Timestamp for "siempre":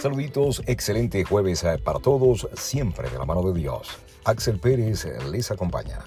2.54-3.08